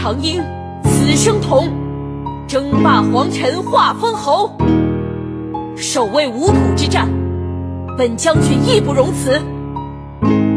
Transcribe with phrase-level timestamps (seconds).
[0.00, 0.40] 长缨，
[0.84, 1.68] 此生同，
[2.46, 4.56] 争霸皇尘化封侯。
[5.76, 7.08] 守卫无土之战，
[7.96, 9.42] 本将军义不容辞。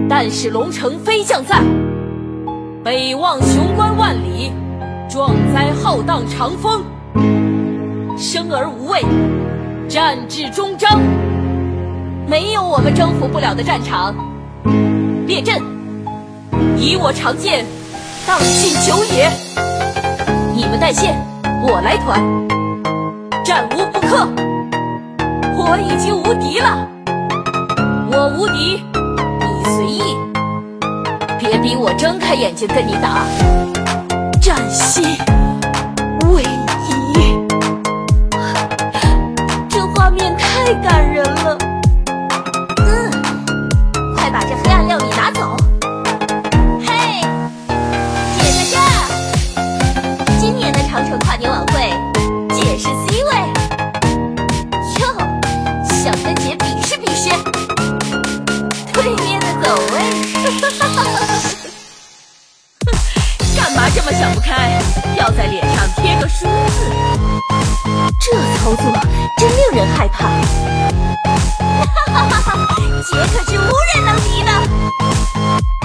[0.07, 1.59] 但使龙城飞将在，
[2.83, 4.51] 北望雄关万里，
[5.09, 6.83] 壮哉浩荡长风。
[8.15, 9.03] 生而无畏，
[9.89, 10.99] 战至终章。
[12.27, 14.13] 没有我们征服不了的战场。
[15.25, 15.59] 列阵，
[16.77, 17.65] 以我长剑，
[18.25, 19.29] 荡尽九野。
[20.53, 21.15] 你们带线，
[21.61, 22.19] 我来团。
[23.43, 24.27] 战无不克。
[25.55, 26.87] 我已经无敌了，
[28.11, 28.83] 我无敌，
[29.39, 30.01] 你随意，
[31.39, 33.25] 别逼我睁开眼睛跟你打，
[34.41, 35.03] 战心
[36.33, 37.37] 为夷，
[39.69, 41.57] 这画面太感人了。
[64.13, 64.81] 想不开？
[65.15, 66.91] 要在脸上贴个输字？
[68.19, 68.91] 这操作
[69.37, 70.27] 真令人害怕。
[72.13, 72.75] 哈哈哈！
[73.03, 74.51] 姐可是无人能敌的。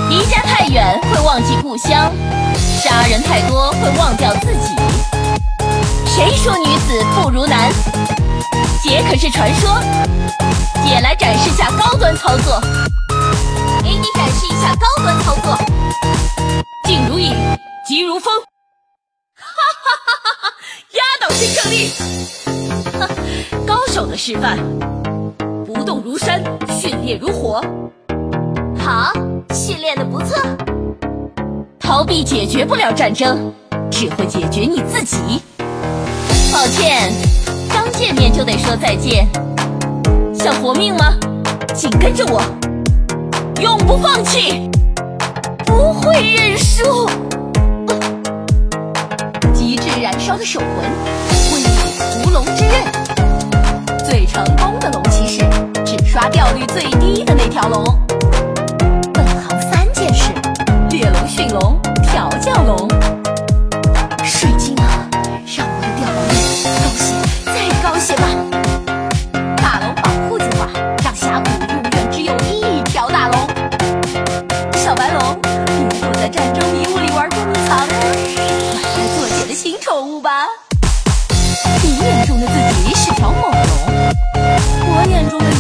[0.09, 2.13] 离家太远会忘记故乡，
[2.57, 4.75] 杀人太多会忘掉自己。
[6.07, 7.71] 谁说女子不如男？
[8.83, 9.81] 姐可是传说，
[10.85, 12.61] 姐来展示下高端操作，
[21.77, 21.89] 压
[22.99, 24.59] 倒性胜利， 高手的示范，
[25.65, 27.63] 不动如山，训练如火。
[28.79, 29.13] 好，
[29.53, 30.39] 训练的不错。
[31.79, 33.53] 逃避解决不了战争，
[33.91, 35.43] 只会解决你自己。
[36.53, 37.13] 抱歉。
[37.69, 39.29] 刚见面就得说再见，
[40.35, 41.12] 想活命吗？
[41.75, 42.43] 紧跟着我，
[43.61, 44.71] 永不放弃，
[45.67, 47.06] 不会认输。
[49.53, 51.36] 极致燃烧的手魂，
[52.22, 52.75] 屠龙之刃。
[54.04, 55.44] 最成功的龙骑士，
[55.84, 57.84] 只刷掉率最低的那条龙。
[59.12, 60.32] 本行三件事：
[60.91, 62.88] 猎龙、驯龙、调教龙。
[64.25, 65.09] 水晶啊，
[65.56, 66.34] 让我的掉龙们
[66.82, 67.06] 高兴。
[67.82, 68.26] 高些吧，
[69.56, 70.69] 大龙保护计划
[71.03, 73.47] 让峡谷永远只有一条大龙。
[74.75, 75.38] 小白龙，
[75.78, 77.88] 你躲在战争迷雾里玩捉迷藏，快
[78.75, 80.47] 来做姐的新宠物吧。
[84.99, 85.56] 我眼中的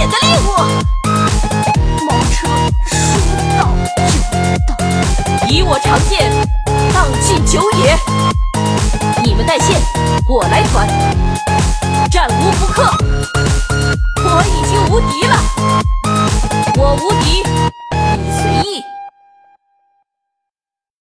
[0.00, 0.48] 敢抢姐的猎物！
[2.06, 2.48] 猫车
[2.86, 2.96] 说
[3.58, 3.60] 到
[4.08, 4.12] 就
[4.66, 4.70] 到。
[5.46, 6.32] 以我长剑，
[6.94, 7.98] 荡尽九野。
[9.22, 9.78] 你们带线，
[10.28, 10.88] 我来团。
[12.10, 12.82] 战无不克，
[14.24, 15.29] 我已经无敌了。